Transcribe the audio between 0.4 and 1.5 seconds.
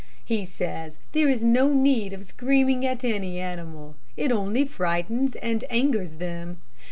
says there is